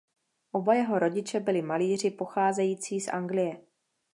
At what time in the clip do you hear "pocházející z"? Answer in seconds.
2.11-3.07